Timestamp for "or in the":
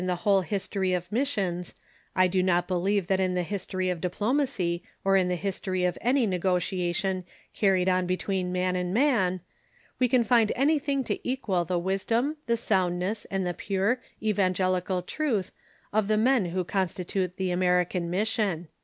5.05-5.35